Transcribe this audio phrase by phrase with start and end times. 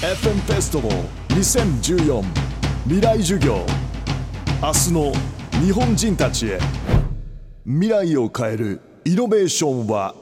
[0.00, 2.22] FM フェスティバル2014
[2.84, 3.66] 未来授業。
[4.62, 5.12] 明日の
[5.60, 6.60] 日本人たちへ。
[7.64, 10.14] 未来を変えるイノベーションは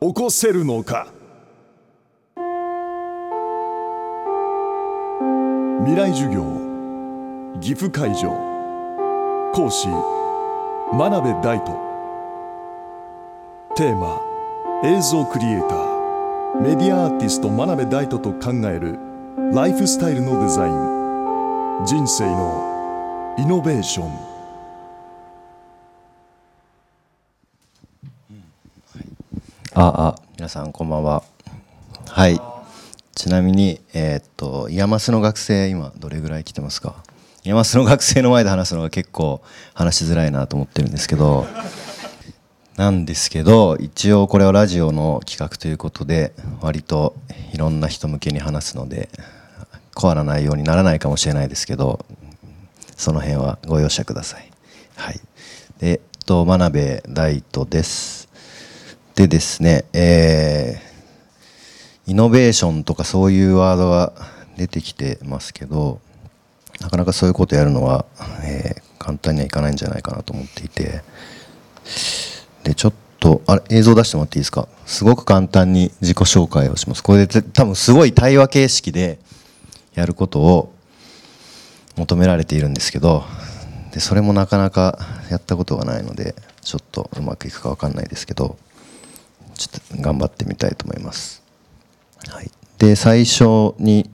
[0.00, 1.08] 起こせるのか。
[5.84, 6.42] 未来授業
[7.60, 8.30] 岐阜会場。
[9.52, 9.88] 講師
[10.90, 11.78] 真鍋大斗。
[13.76, 14.22] テーマ
[14.82, 15.91] 映像クリエイター。
[16.60, 18.98] メディアアーティスト真鍋大度と考える
[19.54, 21.86] ライフスタイルのデザイン。
[21.86, 24.10] 人生のイノベーション。
[29.74, 30.14] ああ。
[30.36, 31.22] 皆さんこんばんは。
[32.08, 32.38] はい。
[33.14, 37.02] ちなみにえーっと IAMASの学生今どれぐらい来てますか？
[37.44, 39.42] IAMASの学生の前で話すのが結構
[39.74, 41.46] 話しづらいなと思ってるんですけど
[42.76, 47.14] なんですけど一応これはラジオの企画ということで割と
[47.52, 49.08] いろんな人向けに話すので
[49.94, 52.04] コアな内容にならないかもしれないですけど
[52.96, 54.50] その辺はご容赦ください。
[54.96, 55.20] はい。
[55.78, 58.28] でえっと真鍋大斗です。
[59.14, 64.12] でですね、えー、イノベーションとかそういうワードが
[64.56, 66.00] 出てきてますけど
[66.80, 68.06] なかなかそういうことやるのは、
[68.44, 71.02] えー簡単にはいかないんじゃないかなと思っていて
[72.64, 74.68] でちょっとあれ映像出してもらっていいですか？
[74.86, 77.02] すごく簡単に自己紹介をします。
[77.02, 79.18] これで多分すごい対話形式で
[79.94, 80.72] やることを
[81.96, 83.24] 求められているんですけど
[83.92, 84.98] でそれもなかなか
[85.30, 88.56] やったことがないのでちょっとうまくいくか分かんないですけど
[89.54, 91.42] ちょっと頑張ってみたいと思います。
[92.28, 94.08] はい、で最初に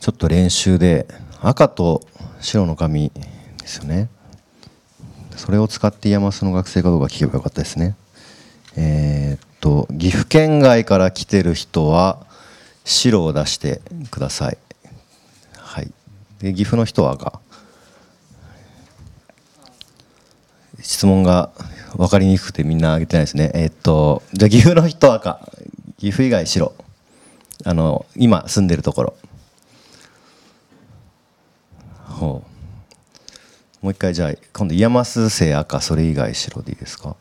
[0.00, 1.06] ちょっと練習で
[1.40, 2.02] 赤と
[2.40, 3.12] 白の紙
[3.58, 4.08] ですよね。
[5.36, 7.96] それを使って IAMASの学生かどうか聞けばよかったですね。
[8.76, 12.26] えーっと岐阜県外から来てる人は
[12.84, 13.80] 白を出して
[14.10, 14.58] ください。
[15.56, 15.92] はい。
[16.40, 17.40] で岐阜の人は赤。
[20.80, 21.50] 質問が
[21.96, 23.52] 分かりにくくてみんな挙げてないですね。
[23.54, 25.40] えーっとじゃあ岐阜の人は赤。
[25.98, 26.74] 岐阜以外白。
[27.64, 29.14] あの今住んでるところ。
[32.08, 32.51] ほう。
[33.82, 37.16] もう一回じゃあ今度 IAMAS生赤それ以外白でいいですか？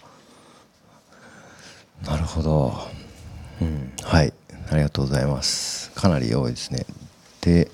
[2.05, 2.73] なるほど、
[3.61, 4.33] うん、はい。
[4.71, 5.91] ありがとうございます。
[5.91, 6.85] かなり多いですね。
[7.41, 7.69] で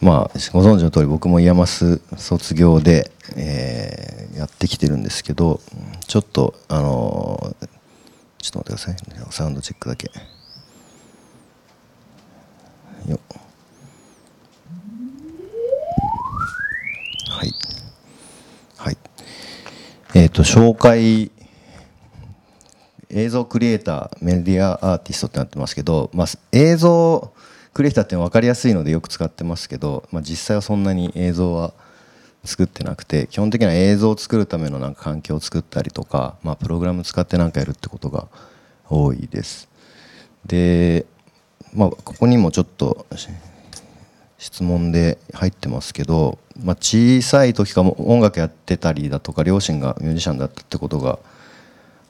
[0.00, 5.60] まあご存知の通り僕も IAMAS卒業で、えーやってきてるんですけど
[6.06, 7.68] ちょっとあのー
[8.38, 8.96] ちょっと待ってください。
[9.32, 10.10] サウンドチェックだけ。
[13.08, 13.20] よっ
[17.30, 17.54] はい。
[18.78, 18.96] はい。
[20.14, 21.30] えっ、と、紹介、
[23.08, 27.32] 映像クリエイター、メディアアーティストってなってますけど、まあ、映像
[27.72, 31.72] クリエイターって分かりやすいのでよく使ってますけど、まあ、実際はそんなに映像は
[32.44, 38.28] 作ってなくて基本的には映像を作るためのなんか環境を作ったりとか、まあ、プログラム使って何かやるってことが
[38.90, 39.68] 多いです。
[40.44, 41.06] で、
[41.72, 43.06] まあ、ここにもちょっと
[44.36, 51.18] 質問で入ってますけど、まあ、小さい時からも音楽やってたりだとか両親がミュージシャンだったってことが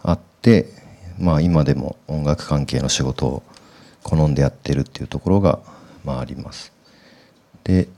[0.02, 0.66] あって、
[1.18, 3.42] まあ、今でも音楽関係の仕事を
[4.02, 5.60] 好んでやってるっていうところが、
[6.04, 6.72] まあ、あります。
[7.64, 7.88] で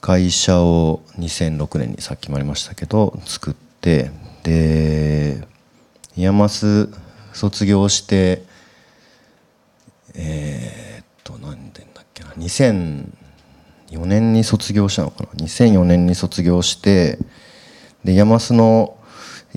[0.00, 4.10] 会社を2006年にさっきもありましたけど作って
[4.42, 5.48] で
[6.14, 6.90] IAMAS
[7.32, 8.42] 卒業して
[10.14, 13.23] えーっと何年だっけな？2000
[13.94, 17.18] 4年に卒業したのかな？2004年に卒業して
[18.04, 18.96] で IAMASの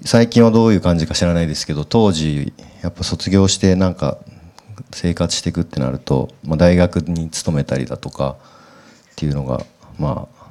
[0.06, 4.20] 最近はどういう感じか知らないですけど当時やっぱ卒業してなんか
[4.92, 8.38] 生活していくってなると、まあ、大学に勤めたりだとか
[9.12, 9.66] っていうのが
[9.98, 10.48] まあ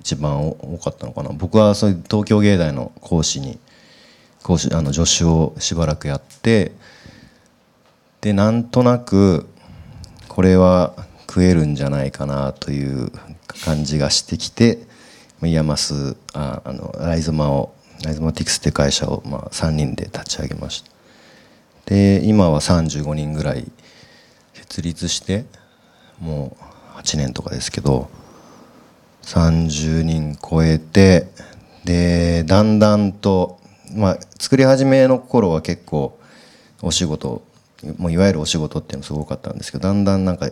[0.00, 1.30] 一番多かったのかな。
[1.30, 3.58] 僕はそういう東京芸大の講師に
[4.42, 6.72] 講師あの助手をしばらくやって
[8.20, 9.48] でなんとなく
[10.28, 10.94] これは
[11.34, 13.10] 食えるんじゃないかなという
[13.64, 14.78] 感じがしてきて
[15.42, 20.92] IAMASああのライゾマをライゾマティクスって会社を、まあ、3人で立ち上げました。
[21.86, 23.66] で今は35人ぐらい
[24.52, 25.44] 設立して
[26.20, 26.56] も
[26.96, 28.08] う8年とかですけど
[29.22, 31.26] 30人超えて
[31.84, 33.58] でだんだんと、
[33.96, 36.16] まあ、作り始めの頃は結構
[36.80, 37.42] お仕事
[37.98, 40.48] もういわゆるお仕事っていうのすごかったんですけどだんだんなんか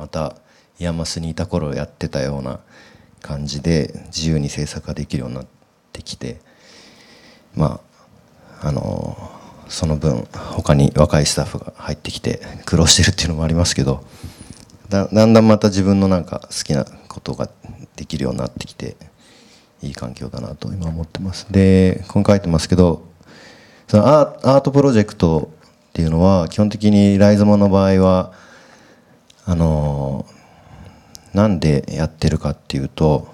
[0.00, 0.34] また
[0.78, 2.60] IAMASにいた頃やってたような
[3.20, 5.46] 感じで自由に制作ができるようになっ
[5.92, 6.40] てきて
[7.54, 7.80] ま
[8.62, 9.16] ああの
[9.68, 14.02] その分他に若いスタッフが入ってきて苦労してるっていうのもありますけど
[14.88, 17.48] だんだんまた自分のなんか好きなことが
[17.96, 18.96] できるようになってきて
[19.82, 21.46] いい環境だなと今思ってます。
[21.50, 23.06] でここに書いてますけど
[23.86, 25.50] そのアートプロジェクト
[25.90, 28.32] っていうのは基本的にライゾマの場合は
[29.50, 30.26] あの
[31.34, 33.26] なんでやってるかっていうと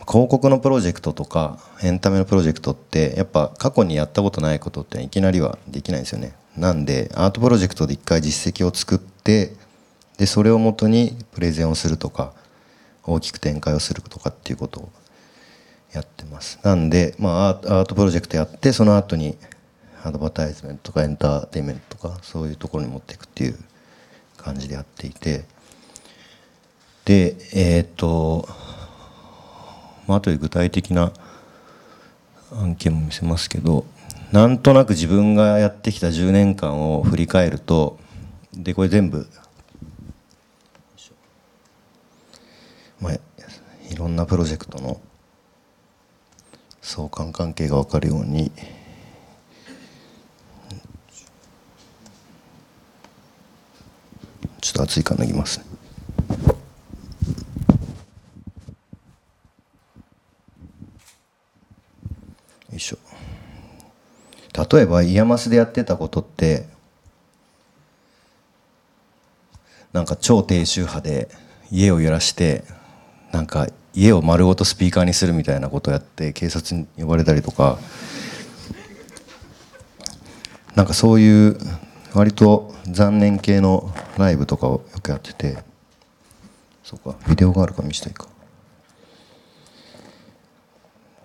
[0.00, 6.34] 広告のプロジェクトとかエンタメのプロジェクトってやっぱ過去にやったことないことっていきなりはできないんですよね。
[6.56, 9.52] なんでアートプロジェクトで一回実績を作って
[10.16, 12.32] でそれをもとにプレゼンをするとか
[13.04, 14.88] 大きく展開をするとかっていうことを
[15.92, 16.58] やってます。
[16.64, 19.38] なんで、まあ、アートプロジェクトやってその後に
[20.08, 23.58] アドバタイズメントとかエンターテインメントとかそういうところに持っていくっていう
[24.36, 25.44] 感じでやっていて。
[27.04, 28.46] でえっ、と
[30.06, 31.10] まあ後で具体的な
[32.52, 33.86] 案件も見せますけど
[34.30, 37.98] なんとなく自分がやってきた10年間を振り返ると
[38.52, 39.26] でこれ全部
[43.00, 45.00] まあ、いろんなプロジェクトの
[46.82, 48.50] 相関関係が分かるように
[54.60, 55.64] ちょっと熱いから脱ぎますね。
[62.70, 62.98] よいしょ。
[64.70, 66.66] 例えば IAMASでやってたことって
[69.92, 71.28] なんか超低周波で
[71.70, 72.64] 家を揺らして
[73.32, 77.78] なんか家を丸ごとスピーカーにするみたいなことをやって警察に呼ばれたりとか
[80.74, 81.58] なんかそういう
[82.14, 85.58] 割と残念系のライブとかをよくやってて
[86.82, 88.26] そうかビデオがあるか見せたいか。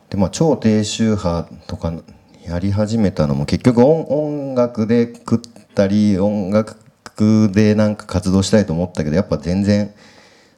[0.10, 1.94] でまあ超低周波とか
[2.46, 5.40] やり始めたのも結局音楽で食っ
[5.74, 9.94] たり音楽でなんか活動したいと思ったけどやっぱ全然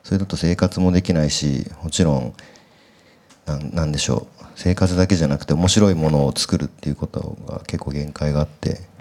[0.04, 2.34] それだと生活もできないしもちろん
[3.46, 4.46] なんでしょう。
[4.56, 8.95] 生活だけじゃなくて面白いものを作るっていうことが結構限界があって。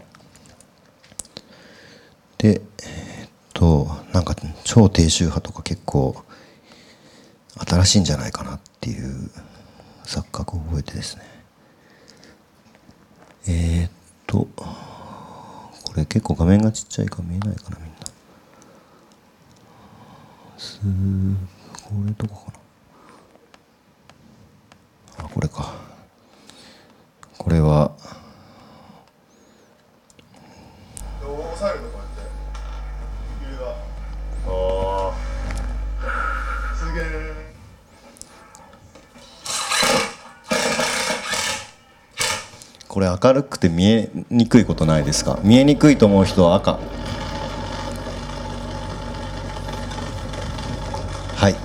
[2.45, 6.15] でえっとなんか超低周波とか結構
[7.57, 9.31] 新しいんじゃないかなっていう
[10.05, 11.23] 錯覚を覚えてですね。
[13.47, 13.91] えー、っ
[14.27, 17.99] とこれ結構画面がちっちゃいから見えないかなみんな。
[20.59, 20.81] す
[21.83, 22.53] これどこか
[25.17, 25.25] な。
[25.25, 25.73] あこれか。
[27.39, 27.93] これは
[31.27, 32.21] 押さえるとこうやって
[33.47, 33.65] 指が
[34.47, 35.15] あ
[36.77, 37.03] すげえ
[42.95, 45.41] これ明るくて見えにくいことないですか？
[45.43, 46.79] 見えにくいと思う人は赤。
[51.35, 51.57] はい。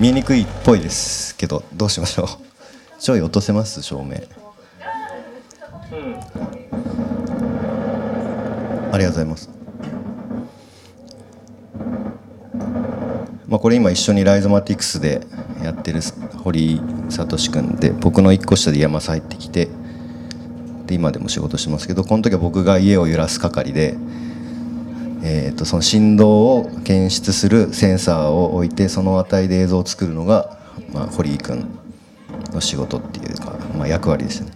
[0.00, 2.26] 見えにくいっぽいですけどどうしましょう？
[3.00, 3.80] ちょい落とせます？
[3.82, 4.16] 照明。
[8.90, 9.48] ありがとうございます。
[13.46, 15.24] まあこれ今一緒にライゾマティクスで
[15.62, 16.00] やってる
[16.42, 19.68] 堀聡君で僕の一個下で山入ってきて
[20.86, 23.96] で今でも仕事してますけどこの時は僕が家を揺らす係で、
[25.22, 30.58] えー、とその振動を検出するセンサーを置いてその値で映像を作るのが、
[30.92, 31.66] まあ、堀井君
[32.52, 34.52] の仕事っていうか、まあ、役割ですね。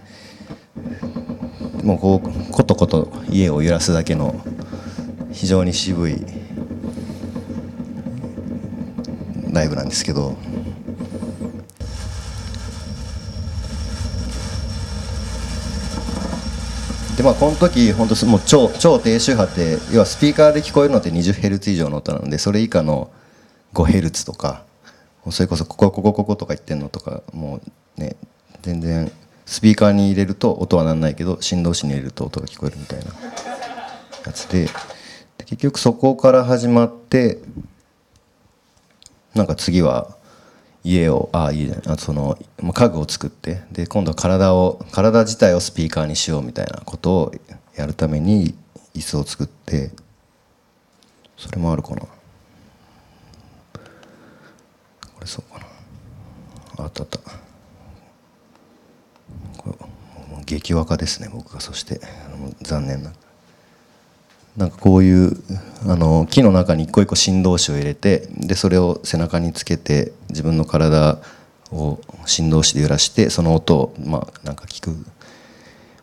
[1.83, 4.35] もうこうことこと家を揺らすだけの
[5.31, 6.17] 非常に渋い
[9.51, 10.37] ライブなんですけど
[17.19, 23.11] でまあこの時本当もう超超低周波って要はスピーカーで聞こえるのって 20Hz 以上の音なのでそれ以下の
[23.73, 24.63] 5Hz とか
[25.29, 27.59] それこそこここここことか言ってんのとかも
[27.97, 28.15] うね
[28.61, 29.11] 全然
[29.45, 33.07] スピーカーに入れると音はなんないけど振動子に入れると音が聞こえるみたいな。
[34.25, 34.67] やつで
[35.37, 37.39] で結局そこから始まって
[39.35, 40.15] なんか次は
[40.83, 42.37] 家をあ家じゃないあその
[42.73, 47.33] 家具を作ってで今度は体を体自体をスピーカーにしようみたいなことを
[47.75, 48.55] やるために
[48.95, 49.91] 椅子を作って
[51.39, 52.01] それもあるかな。
[52.01, 52.09] こ
[55.21, 56.83] れそうかな。
[56.83, 57.19] あったあった。
[59.57, 59.71] これ
[60.35, 61.61] もう激若ですね僕が。
[61.61, 62.01] そして
[62.61, 63.13] 残念な。
[64.57, 65.37] なんかこういう
[65.87, 71.19] あの木の中に一個一個振動子を入れてでそれを背中につけて自分の体
[71.71, 74.95] を振動子で揺らしてその音をまあなんか聞く。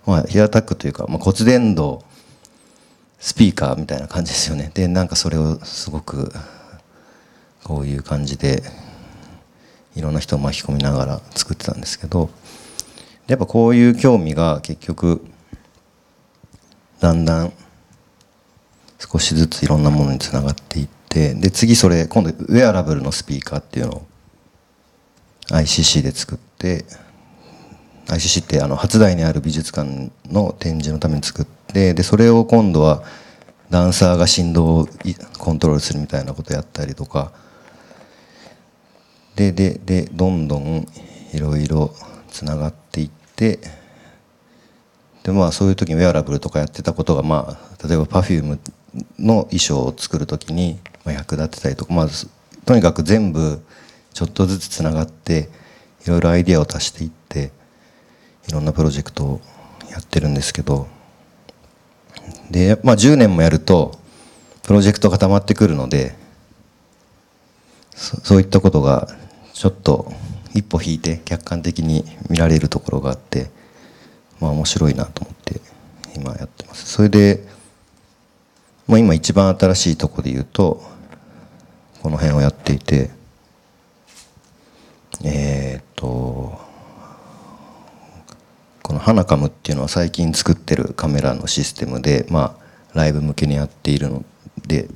[0.06, 1.98] まあ、ヒアタックというか、まあ、骨伝導
[3.18, 4.70] スピーカーみたいな感じですよね。
[4.72, 6.32] でなんかそれをすごく
[7.64, 8.62] こういう感じで
[9.96, 12.30] いろんな人を巻き込みながら作ってたんですけど
[13.26, 15.24] やっぱこういう興味が結局
[17.00, 17.52] だんだん
[18.98, 24.06] 少しずついろんなものにつながっていってで次それ今度ウェアラブルのスピーカーっていうのを
[25.50, 26.84] ICC で作って
[28.06, 33.02] ICC ってあの初台にある美術館の展示のために作ってでそれを今度は
[33.70, 34.88] ダンサーが振動を
[35.38, 37.32] コントロールするみたいなことやったりとか。
[39.36, 40.86] でででどんどん
[41.32, 41.94] いろいろ
[42.30, 43.60] つながっていって
[45.22, 48.58] でまあそういう時にウェアラブルとかやってたことがまあ例えば Perfume
[49.18, 52.08] の衣装を作る時に役立てたりとかまあ
[52.64, 53.62] とにかく全部
[54.12, 55.48] ちょっとずつつながって
[56.04, 57.50] いろいろアイデアを足していって
[58.48, 59.40] いろんなプロジェクトを
[59.90, 60.88] やってるんですけど。
[62.50, 63.98] で、まあ、10年もやると
[64.62, 66.16] プロジェクトが溜まってくるので
[67.94, 69.08] そそういったことが
[69.52, 70.12] ちょっと
[70.54, 73.50] 一歩引いて客観的に見られるところがあって
[74.40, 75.60] まあ面白いなと思って
[76.16, 76.86] 今やってます。
[76.86, 77.46] それで、
[78.86, 80.82] まあ、今一番新しいとこで言うと
[82.02, 83.10] この辺をやっていて
[85.24, 86.60] えー、っと
[88.82, 94.24] このハナカムっていうのは最近作ってるカメラのシステムでまあライブ向けにやっているの
[94.66, 94.88] で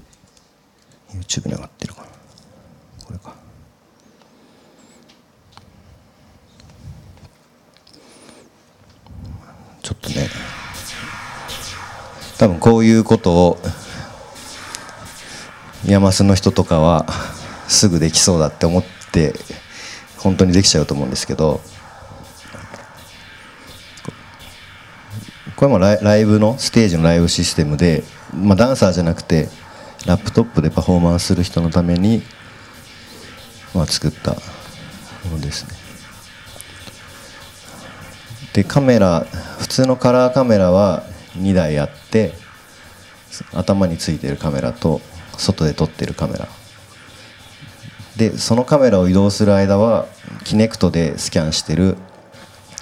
[1.13, 2.07] YouTube に上がってるかな。
[3.07, 3.35] これか。
[9.83, 10.29] ちょっとね
[12.39, 13.59] 多分こういうことを
[15.87, 17.07] 山須の人とかは
[17.69, 19.35] すぐできそうだって思って
[20.19, 21.61] 本当にできちゃうと思うんですけど
[25.57, 28.03] これもライライブのステージのライブシステムで、
[28.35, 29.49] まあ、ダンサーじゃなくて
[30.07, 32.23] ラップトップでパフォーマンスする人のために、
[33.75, 34.33] まあ、作った
[35.29, 35.75] ものですね。
[38.55, 39.21] でカメラ
[39.59, 41.05] 普通のカラーカメラは
[41.37, 42.33] 2台あって
[43.53, 45.01] 頭についてるカメラと
[45.41, 46.49] 外で撮ってるカメラ。
[48.17, 50.07] でそのカメラを移動する間は
[50.45, 51.97] キネクトでスキャンしてる、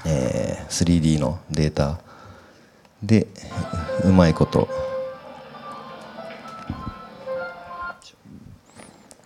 [0.05, 2.01] えー、3D のデータ。
[3.03, 3.29] で
[4.05, 4.69] うまいこと。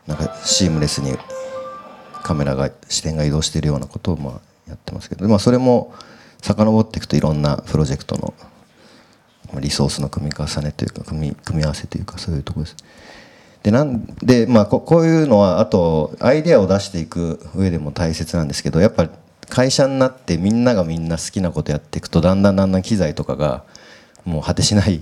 [0.07, 1.17] なんかシームレスに
[2.23, 5.95] カメラが視点が移動しているようなことをまあやってますけど、まあ、それも
[6.43, 8.35] 遡っていくといろんなプロジェクトの
[9.61, 12.77] リソースの組み重ねというか組み組み合わせというかそういうところです。
[13.63, 19.11] でなんで、まあ、ここういうのはあとアイデアを出していく上でも大切なんですけどやっぱり
[19.49, 23.65] 会社になってみんながみんな好きなことやっていくとだんだんだんだん機材とかが
[24.25, 25.01] もう果てしない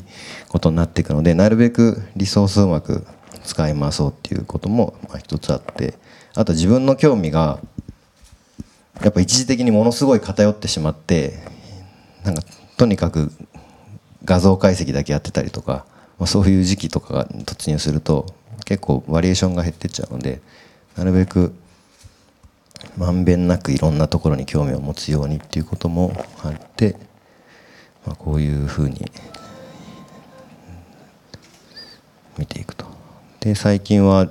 [0.49, 3.07] ことになっていくのでなるべくリソースうまく
[3.45, 5.95] 使い回そうっていうことも一つあって
[6.35, 7.61] あと自分の興味が
[9.03, 11.35] やっぱ一時的にものすごい偏ってしまって
[12.25, 12.43] なんか
[12.77, 13.31] とにかく
[14.25, 15.87] 画像解析だけやってたりとか、
[16.19, 18.27] まあ、そういう時期とかが突入すると
[18.65, 20.41] 結構バリエーションが減ってっちゃうので
[20.97, 21.55] なるべく
[22.97, 26.13] まんべんなくいろんなところに興味を持つようにっていうことも
[26.43, 26.97] あって、
[28.07, 29.11] まあ、こういうふうに
[32.39, 32.87] 見ていくと。
[33.41, 34.29] で最近は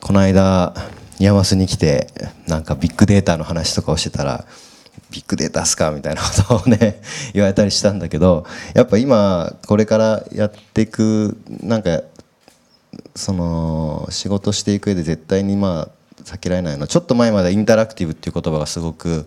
[0.00, 0.74] この間
[1.18, 2.08] 山須に来て
[2.48, 4.46] なんかビッグデータの話とかをしてたら
[5.10, 7.00] ビッグデータっすかみたいなことをね
[7.32, 12.02] 言われたりしたんだけどやっぱ今これからやっていくなんか
[13.14, 16.82] その仕事していく上で絶対にまあ避けられないの。
[16.82, 19.26] はちょっと前までインタラクティブっていう言葉がすごく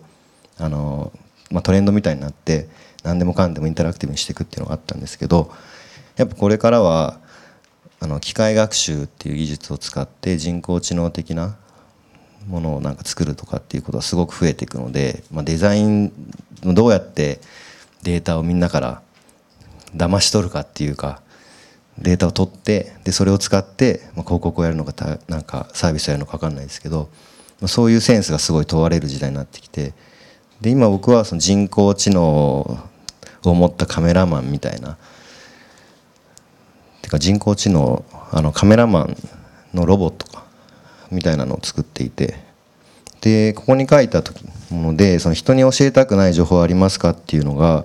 [0.58, 1.12] あの、
[1.50, 2.68] まあ、トレンドみたいになって
[3.02, 5.50] 何でもかんでもインタラクティブにしていくっていうのがあったんですけど
[6.16, 7.20] やっぱこれからは
[8.00, 11.56] あの機械学習っていう技術を使って人工知能的な
[12.46, 16.12] ものをなんか作るとかっていうことがすごく増えていくので、まあ、デザイン
[16.62, 17.40] どうやって
[18.02, 19.02] データをみんなから
[19.96, 21.22] 騙し取るかっていうか
[21.98, 27.08] データを取ってでそれを使って、まあ、広告をやるのかたなんかサービスをやるのか分かんないですけど、
[27.60, 29.92] まあ、そういうセンスがすごい問われる時代になってきて
[30.60, 32.22] で今僕はその人工知能
[33.44, 34.96] を持ったカメラマンみたいな
[37.02, 39.16] てか人工知能あのカメラマン
[39.74, 40.44] のロボットか
[41.10, 42.34] みたいなのを作っていて
[43.20, 47.84] でここに書いた時ものでその人に教えたくない情報ありますかっていうのが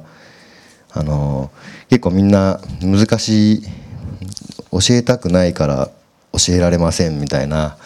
[0.92, 1.52] あの
[1.90, 3.64] 結構みんな難しい
[4.72, 5.90] 教えたくないから
[6.34, 7.78] 教えられませんみたいな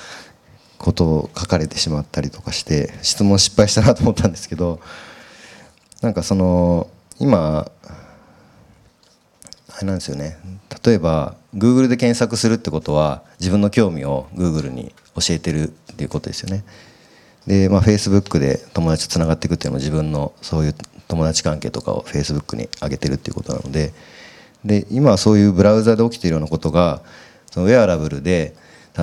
[0.77, 4.81] ことを書かれてしまったりとかして質問失敗したなと思ったんですけど
[6.01, 7.71] なんかその今
[9.75, 10.37] あれなんですよね。
[10.85, 16.63] 例えば Google で検索するってことは自分の興味を Google に教えてるっていうことですよね。
[17.47, 20.75] で、まあ、Facebook で友達とつながっていくっていうのも自分のそういう
[21.07, 23.93] 友達関係とかを Facebook に上げてるっていうことなので
[24.65, 27.01] で今はそういうブラウザで起きているようなことが
[27.51, 28.55] そのウェアラブルで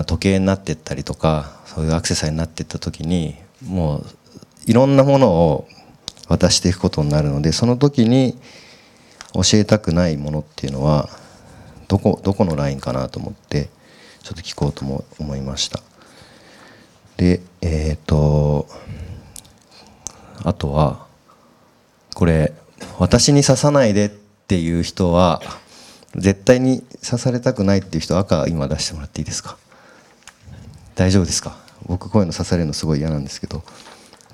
[0.06, 3.36] 時計になっていったりとかそういうアクセサリーになっていった時に
[3.66, 4.04] もう
[4.66, 5.68] いろんなものを
[6.28, 8.38] 渡していくことになるのでその時に
[9.34, 11.08] 教えたくないものっていうのは
[11.88, 13.68] どこどこのラインかなと思って
[14.22, 15.80] ちょっと聞こうとも思いました。
[17.16, 18.66] でえっ、と
[20.42, 21.06] あとは
[22.14, 22.52] これ
[22.98, 24.08] 私に刺さないでっ
[24.50, 25.40] ていう人は
[26.16, 29.56] 絶対に刺されたくないっていう人赤今出してもらっていいですか？
[30.96, 31.56] 大丈夫ですか？
[31.86, 33.62] 僕こういうの刺されるのすごい嫌なんですけど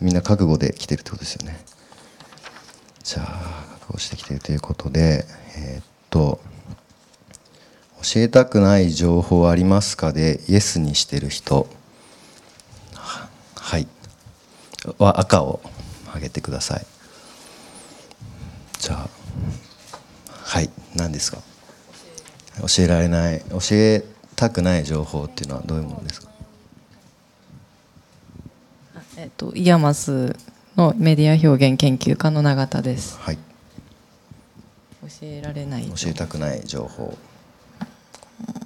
[0.00, 1.60] みんな覚悟で来てるってことですよね。
[3.04, 5.26] じゃあ覚悟してきてるということで
[5.58, 6.40] えーっと
[8.02, 11.68] 教えたくない情報ありますかでイエスにしてる人。
[12.94, 13.86] ははい。
[14.98, 15.60] は赤を
[16.14, 16.86] 上げてください。
[18.78, 19.08] じゃあ
[20.46, 21.38] はい何ですか？
[22.68, 24.04] 教えられない教え
[24.36, 26.30] たくない情報っていうのはどういうものですか？
[29.18, 30.36] えっと、 IAMAS
[30.76, 33.18] のメディア表現研究科の永田です。
[33.18, 33.38] はい
[35.02, 35.84] 教えられない。
[35.88, 37.16] 教えたくない情報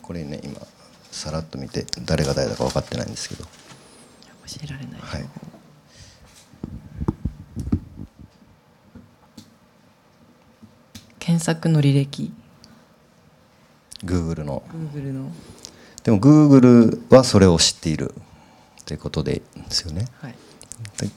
[0.02, 0.60] これね今
[1.10, 3.50] さらっと見て誰が誰だか分かってないんですけど教
[4.64, 5.00] えられない。
[5.00, 5.24] はい
[11.40, 12.30] 検索の履歴。
[14.04, 14.62] Google の。
[14.94, 15.32] Google の。
[16.04, 18.14] でも Google はそれを知っている。
[18.84, 20.06] ということでですよね。
[20.20, 20.34] はい。
[20.98, 21.08] で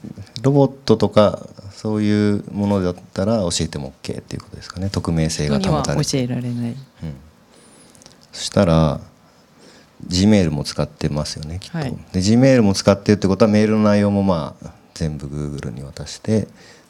[0.42, 4.88] ロボットとかそういうものだったら教えても OK っていうことですかね。
[4.88, 6.10] 匿名性が保たれて。
[6.10, 6.70] 教えられない。
[6.70, 6.76] うん、
[8.32, 9.00] そしたら
[10.06, 11.90] Gmail も使ってますよねきっと、はい。
[12.12, 16.46] で Gmail も使ってるってことはメールの内容もまあ全部 Google に渡して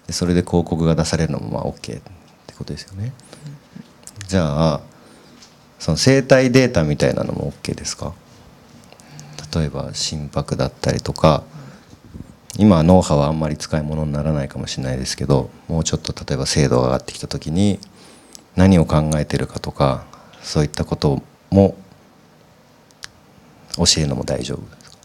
[0.07, 2.01] でそれで広告が出されるのもまあ OK
[2.55, 3.13] ことですよね、
[4.29, 4.81] じゃあ
[5.79, 8.15] その生体データみたいなのも OK ですか？
[9.55, 11.45] 例えば心拍だったりとか
[12.59, 17.79] 今は脳波はあんまり使い物にならないかもしれないですけどもうちょっと例えば精度が上がってきた時に
[18.57, 20.05] 何を考えてるかとか
[20.43, 21.77] そういったことも
[23.77, 24.99] 教えるのも大丈夫ですか？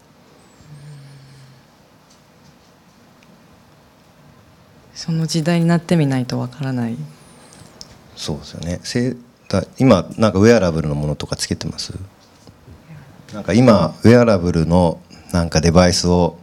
[4.94, 6.96] その時代になってみないとわからない。
[8.20, 8.80] そうですよね。
[8.84, 9.16] せ
[9.48, 11.94] だ今なんかウェアラブルのものとかつけてます？
[13.32, 15.00] なんか今ウェアラブルの
[15.32, 16.36] なんかデバイスを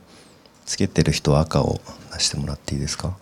[0.66, 1.80] つけてる人は赤を
[2.14, 3.16] 出してもらっていいですか？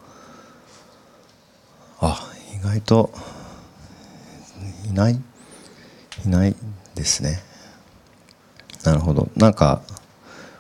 [2.00, 2.26] あ
[2.58, 3.12] 意外と
[4.88, 5.20] いない？
[6.26, 6.56] いない
[6.96, 7.42] ですね。
[8.86, 9.28] なるほど。
[9.36, 9.82] なんか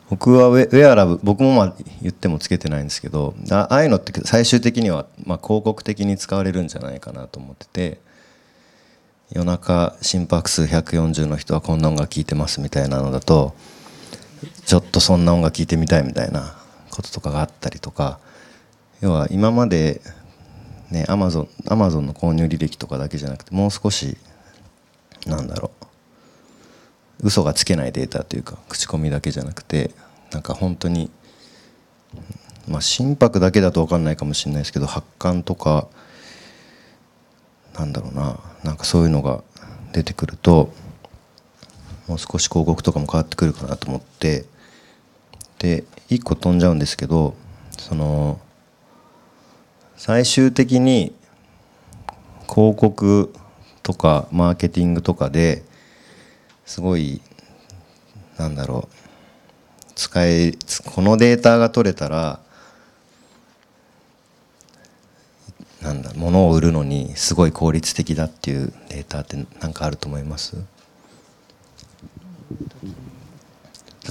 [0.09, 7.99] 僕はウェアラブ僕もまあ言ってもつけてないんですけどあああいうのって最終的にはまあ広告的に使われるんじゃないかなと思ってて
[9.31, 13.55] 夜中心拍数140の人はこんな音楽聴いてますみたいなのだと
[14.65, 16.55] ちょっとそんな音楽聴いてみたいみたいな
[16.91, 18.19] こととかがあったりとか
[19.01, 20.01] 要は今まで
[20.91, 24.17] ねアマゾンアマゾンの購入履歴とかだけじゃなくてもう少し
[25.25, 25.84] なんだろう
[27.25, 29.89] 嘘がつけないデータというか口コミだけじゃなくて
[30.31, 31.09] なんか本当に
[32.69, 35.87] まあ心拍だけだと分かんないかもしれないですけど発汗とか
[37.73, 39.43] なんだろうななんかそういうのが
[39.91, 40.71] 出てくると
[42.07, 44.45] もう少し広告とかも変わってくるかなと思って
[45.57, 47.33] で一個飛んじゃうんですけど
[47.71, 48.39] その
[49.97, 51.15] 最終的に
[52.47, 53.33] 広告
[53.81, 55.63] とかマーケティングとかで
[56.65, 57.21] すごい
[58.37, 58.95] なんだろう。
[59.95, 60.53] 使え
[60.93, 62.39] このデータが取れたら
[65.81, 70.57] なんだ物を売るのにすごい効率的だっていうデータって何かあると思います？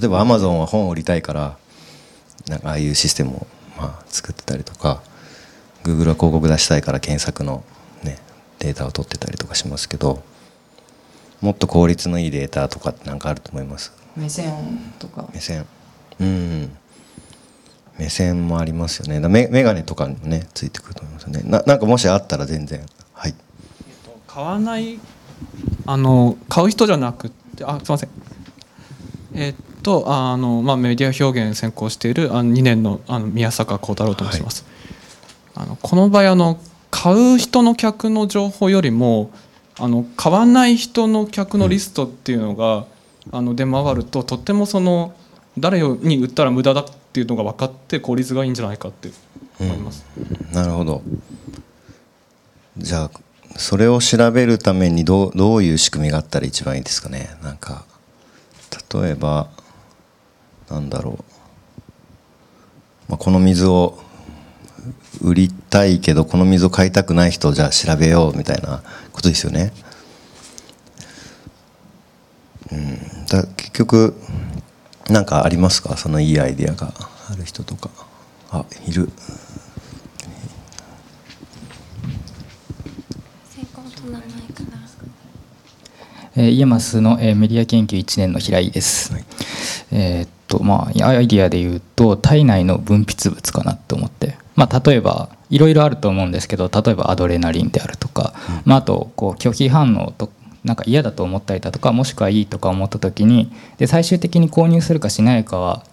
[0.01, 1.59] 例えばアマゾンは本を売りたいから
[2.49, 5.03] なんかああいうシステムをまあ作ってたりとか
[5.83, 7.63] Google は広告出したいから検索の、
[8.03, 8.19] ね、
[8.59, 10.23] データを取ってたりとかしますけど
[11.45, 13.93] もっと効率のいいデータとかって何かあると思います？
[14.17, 14.53] 目線
[14.99, 15.29] とか。
[15.33, 15.67] 目線。
[16.19, 16.77] うん。
[17.99, 19.21] 目線もありますよね。
[19.21, 21.43] だメメガネとかにもねついてくると思いますよね。
[21.45, 23.35] ななんかもしあったら全然はい。
[24.27, 24.99] 買わない
[25.87, 28.09] あの買う人じゃなくてあすいません。
[29.35, 34.65] えっとあの、まあ、メディア表現専攻しているあの2年のあの宮坂幸太郎と申します、
[35.55, 36.55] あのこの場合あの
[36.91, 39.31] 買買う人の客の情報よりも
[39.79, 42.87] あの買わない人の客のリストっていうのが、
[43.33, 45.15] あの出回るととってもその
[45.59, 49.11] 誰に売ったら無駄だっていうのが分かって効率がいいんじゃないかって
[49.59, 50.05] 思います。
[50.53, 51.03] なるほど。
[52.77, 53.11] じゃあ
[53.57, 57.31] それを調べるためにどうどういう仕組みがあったら一番いいですかね？
[57.43, 57.85] なんか
[58.93, 59.49] 例えば
[60.69, 61.25] なんだろう、
[63.09, 63.99] まあ、この水を
[65.21, 69.73] 売りたいけどこの水を買いたくない人をじゃあ調べようみたいなことですよね。
[72.73, 74.15] うん、だ結局
[75.09, 75.97] なんかありますか？
[75.97, 76.93] そのいいアイディアが
[77.31, 77.91] ある人とか。
[78.51, 79.11] あいる。
[86.37, 89.13] えーイエマスの、えーメディア研究1年の平井です。
[89.13, 89.25] はい。
[89.93, 100.31] えーっとまあアイディアで言うと体内の分泌物かなと思って、まあ、例えばいろいろあると思うんですけど例えばアドレナリンであるとか、まあ、あとこう拒否反応と
[100.65, 105.85] なんか嫌だと思ったりだとかもしくはいいとか思った時にで最終的に購入するかしないかは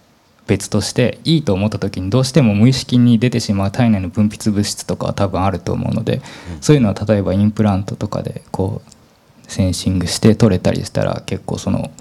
[0.46, 6.20] 別としていいと思った時にどうしても無意識に出てしまう体内の分泌物質とかは多分あると思うので、
[6.60, 11.92] そういうのは例えばインプラントとかでこうセンシングして取れたりしたら結構その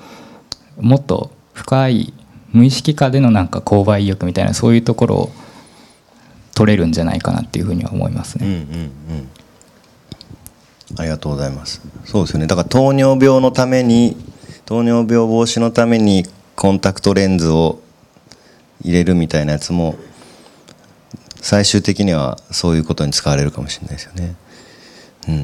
[0.80, 2.14] もっと深い
[2.52, 5.32] 無意識下でのなんか購買意欲みたいなそういうところを
[6.56, 8.90] 取れるんじゃないかなっていうふうには思いますうんうんね。
[10.90, 11.00] うん。
[11.00, 11.82] ありがとうございます。
[12.06, 12.48] そうですよね。
[12.48, 14.18] だから糖尿病のために
[14.66, 17.82] 糖尿病防止のためにコンタクトレンズを
[18.84, 19.96] 入れるみたいなやつも
[21.42, 24.36] 最終的にはそういうことに使われるかもしれないですよね。
[25.28, 25.44] うんうんう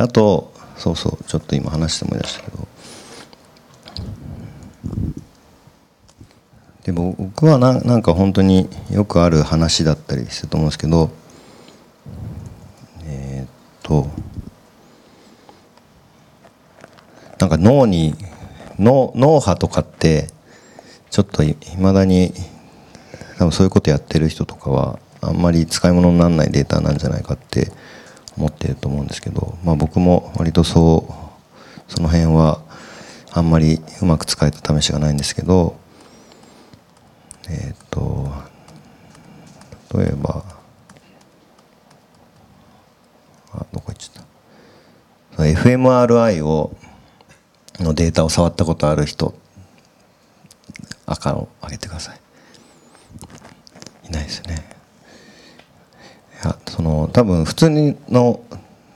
[0.00, 0.02] ん。
[0.02, 1.24] あとそうそう。
[1.24, 2.66] ちょっと今話して思い出したけど。
[6.86, 11.10] で僕はななんか本当によくある話だったりすると思うんですけど
[13.04, 13.48] えーっ
[13.82, 14.08] と
[17.40, 18.14] なんか脳に
[18.78, 20.28] 脳脳波とかって
[21.10, 22.32] ちょっといまだに
[23.38, 27.72] 多分そういうことやってる人とかはあんまり使い物にならないデータなんじゃないかって
[28.38, 31.04] 思ってると思うんですけど、まあ、僕も割とそ
[31.88, 32.60] うその辺は
[33.32, 35.76] あんまりうまく使えた試しがないんですけど
[37.48, 38.30] えーと
[39.96, 40.44] 例えば
[43.52, 44.24] あどこ行っちゃっ
[45.36, 45.42] た。
[45.42, 46.76] fMRI を
[47.78, 49.34] のデータを触ったことある人
[51.06, 52.20] 赤を上げてください。
[54.08, 54.64] いないですね。
[56.42, 58.40] いやその多分普通にの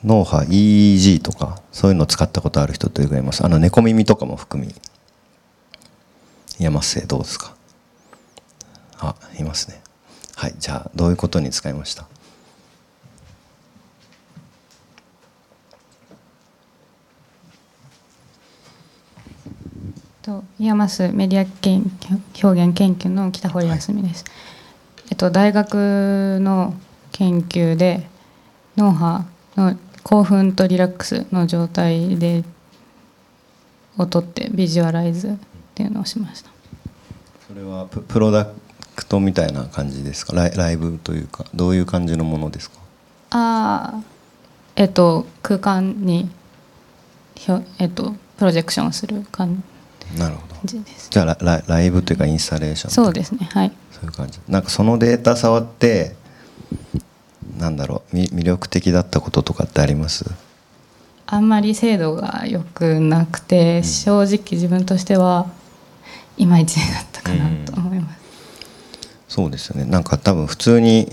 [0.05, 3.45] 脳波 EEG とかそういうのを使ったことある人どれぐらいいます。
[3.45, 4.75] あの猫耳とかも含み
[6.59, 7.55] IAMAS生どうですか？
[9.01, 9.83] あいますね
[10.37, 12.07] はいじゃあどういうことに使いました？
[20.23, 24.25] と IAMASメディア研究表現研究の北堀康美です。
[25.11, 26.75] えっと大学の
[27.13, 28.07] 研究で
[28.77, 29.25] 脳波
[29.57, 32.45] の興奮とリラックスの状態で
[33.99, 35.33] をとってビジュアライズっ
[35.75, 36.51] ていうのをしました。
[37.49, 38.47] それはププロダ
[39.01, 40.35] クトみたいな感じですか？
[40.35, 42.79] ライライブというかどういう感じのものですか？
[43.31, 44.03] ああ
[44.77, 46.31] えっと空間に
[47.35, 49.63] ひょえっとプロジェクションする感
[50.19, 50.55] なるほど。
[50.65, 51.09] じです。
[51.11, 53.73] じゃあララライブというかインスタレーションそうですねはい。
[53.93, 54.39] そういう感じ。
[54.49, 56.15] なんかそのデータ触って
[57.59, 60.25] なんだろうみ魅力的だったこととかってあります？
[61.27, 65.47] あんまり精度が良くなくて、正直自分としては
[66.37, 67.90] いまいちだったかなと思。
[69.31, 69.85] そうですよね。
[69.85, 71.09] なんか多分普通に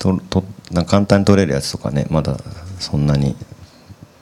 [0.00, 0.42] とと
[0.72, 2.36] な簡単に取れるやつとかねまだ
[2.80, 3.36] そんなに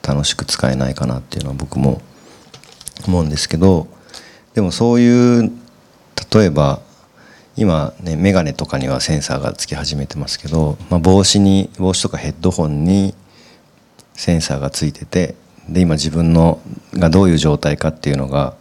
[0.03, 1.99] 楽しく使えないかなっていうのは僕も
[3.07, 3.87] 思うんですけど
[4.53, 5.51] でもそういう
[6.31, 6.79] 例えば
[7.55, 13.15] 今ねメガネとかにはセンサーがつき始めてますけど、まあ、帽子に帽子とかヘッドホンに
[14.13, 15.33] センサーがついてて
[15.67, 16.61] で今自分の
[16.93, 18.53] がどういう状態かっていうのが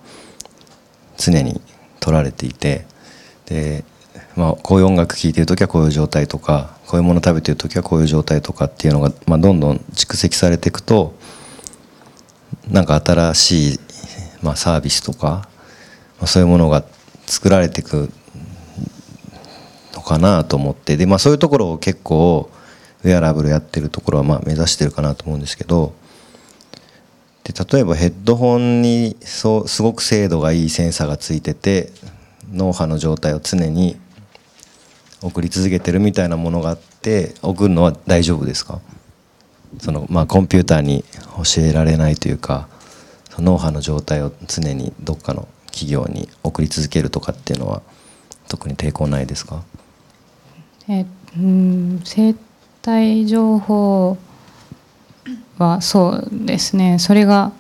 [1.19, 1.61] 常に
[2.01, 2.87] 取られていて
[3.47, 3.85] で、
[4.37, 11.15] まあ、こういう音楽聴いてる時はこういう状態とかこういうもの食べてる時はこういう状態とかっていうのが、まあ、どんどん蓄積されていくと
[12.69, 13.81] なんか新しい、
[14.43, 15.49] まあ、サービスとか、
[16.19, 16.85] まあ、そういうものが
[17.27, 18.11] 作られていく
[19.95, 22.51] のかなと思ってで、まあ、そういうところを結構
[23.05, 25.95] ウェアラブルやってるところはまあ目指してるかなと思うんですけど
[27.45, 31.91] で例えばヘッドホンにそうすごく精度がいいセンサーがついてて
[32.53, 33.97] 脳波の状態を常に
[35.23, 38.81] 送り続けてるみたいなものがあって送るのは大丈夫ですか？
[39.81, 41.05] そのまあコンピューターに
[41.45, 42.69] 教えられないというか
[43.31, 47.83] その脳波の状態を常にどっかの企業に送り続けるとかっていうのは
[48.49, 49.63] 特に抵抗ないですか？
[50.89, 51.05] え
[51.37, 52.35] うん生
[52.83, 54.17] 体情報
[55.59, 56.99] はそうですね。
[56.99, 57.53] それが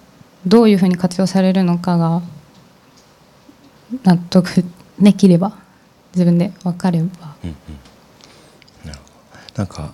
[0.47, 2.23] どういうふうに活用されるのかが
[4.05, 4.65] 納得
[5.01, 5.57] できれば。
[6.15, 7.37] 自分で分かれば。
[9.55, 9.91] なんか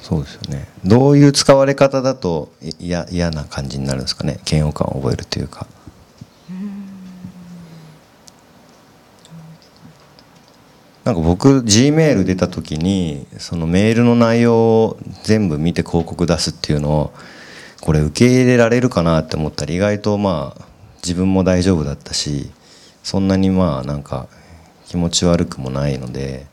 [0.00, 0.68] そうですよね。
[0.84, 4.38] どういう使われ方だとい嫌嫌な感じになるんですかね？
[4.50, 5.66] 嫌悪感を覚えるというか。
[11.04, 17.14] なんか僕 G メール出た時にそのメールの内容を全部見て広告出すっていうのを
[17.80, 20.64] これ受け入れられるかなって思ったら意外とまあ
[21.04, 22.50] 自分も大丈夫だったし
[23.04, 24.26] そんなにまあなんか
[24.86, 26.46] 気持ち悪くもないので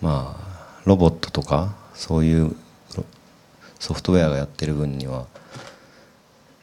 [0.00, 2.56] まあロボットとかそういう
[3.78, 5.26] ソフトウェアがやってる分には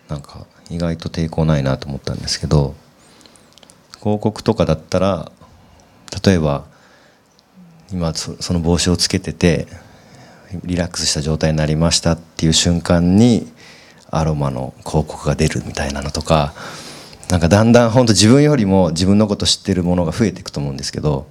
[0.08, 2.75] なんか意外と抵抗ないなと思ったんですけど
[3.99, 5.32] 広告とかだったら
[6.25, 6.65] 例えば
[7.91, 9.67] 今その帽子をつけてて
[10.63, 13.51] リラックスした状態になりましたっていう瞬間に
[14.10, 16.53] アロマの広告が出るみたいなのとか
[17.30, 21.28] なんかだんだん本当自分よりも自分のこと知ってるものが増えていくと思うんですけど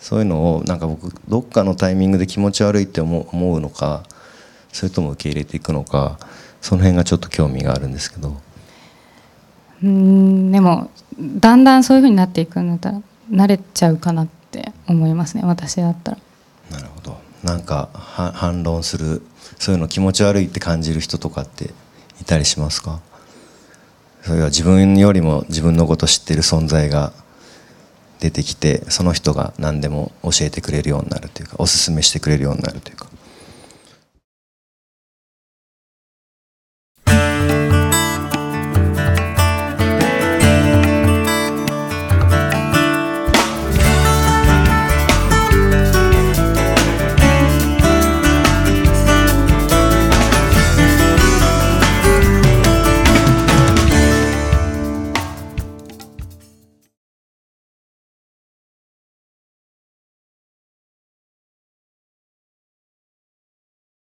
[0.00, 4.04] そういうのをなんか僕どっかのタイミングで気持ち悪いって思うのか
[4.72, 6.18] それとも受け入れていくのか
[6.62, 8.40] その辺がちょっと興味があるんですけど。
[9.82, 16.18] うんでもだんだんそういうふうになっていくんだったら慣れちゃうかなって思いますね私だったら。
[16.70, 17.18] なるほど。
[17.42, 19.22] なんかは反論する
[19.58, 21.70] そういうの気持ち悪いって感じる人とかって
[22.20, 23.00] いたりしますか？
[24.22, 27.12] それは自分よりも自分のこと知ってる存在が
[28.20, 33.09] 出てきてその人が何でも教えてくれるようになるというかおすすめしてくれるようになるというか。